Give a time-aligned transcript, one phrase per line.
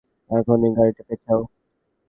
[0.31, 1.41] এখনই গাড়িটা পেছাও।